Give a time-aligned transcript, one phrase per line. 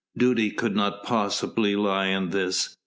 [0.17, 2.75] Duty could not possibly lie in this.